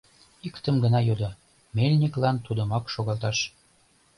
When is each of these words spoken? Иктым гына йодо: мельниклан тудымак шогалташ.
Иктым 0.47 0.75
гына 0.83 0.99
йодо: 1.07 1.29
мельниклан 1.75 2.35
тудымак 2.45 2.85
шогалташ. 2.93 3.37